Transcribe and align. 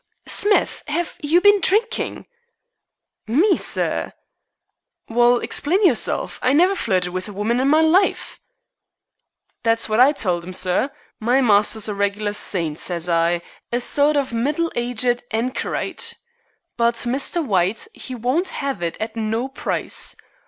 "Smith, 0.25 0.83
have 0.87 1.15
you 1.21 1.39
been 1.41 1.61
drinking?" 1.61 2.25
"Me, 3.27 3.55
sir?" 3.55 4.11
"Well, 5.07 5.37
explain 5.37 5.85
yourself. 5.85 6.39
I 6.41 6.53
never 6.53 6.73
flirted 6.75 7.13
with 7.13 7.29
a 7.29 7.33
woman 7.33 7.59
in 7.59 7.67
my 7.67 7.81
life." 7.81 8.39
"That's 9.61 9.87
what 9.87 9.99
I 9.99 10.11
told 10.11 10.43
'im, 10.43 10.53
sir. 10.53 10.89
'My 11.19 11.39
master's 11.41 11.87
a 11.87 11.93
regular 11.93 12.33
saint,' 12.33 12.79
says 12.79 13.07
I, 13.07 13.43
'a 13.71 13.79
sort 13.79 14.17
of 14.17 14.33
middle 14.33 14.71
aged 14.75 15.21
ankyrite.' 15.31 16.15
But 16.77 16.95
Mr. 16.95 17.45
White 17.45 17.87
'e 18.09 18.15
wouldn't 18.15 18.63
'ave 18.63 18.87
it 18.87 18.97
at 18.99 19.15
no 19.15 19.47
price. 19.49 20.15